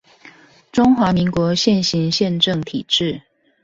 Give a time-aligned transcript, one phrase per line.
[0.71, 3.21] 中華民國現行憲政體制